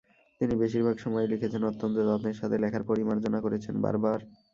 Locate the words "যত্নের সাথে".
2.07-2.55